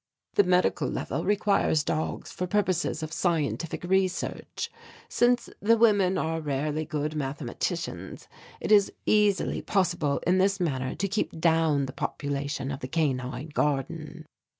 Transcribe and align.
The 0.33 0.43
Medical 0.43 0.89
Level 0.89 1.25
requires 1.25 1.83
dogs 1.83 2.31
for 2.31 2.47
purposes 2.47 3.03
of 3.03 3.13
scientific 3.13 3.83
research. 3.83 4.71
Since 5.07 5.47
the 5.61 5.77
women 5.77 6.17
are 6.17 6.41
rarely 6.41 6.85
good 6.85 7.15
mathematicians, 7.15 8.27
it 8.59 8.71
is 8.71 8.91
easily 9.05 9.61
possible 9.61 10.17
in 10.25 10.39
this 10.39 10.59
manner 10.59 10.95
to 10.95 11.07
keep 11.07 11.39
down 11.39 11.85
the 11.85 11.93
population 11.93 12.71
of 12.71 12.79
the 12.79 12.87
Canine 12.87 13.49
Garden." 13.49 14.25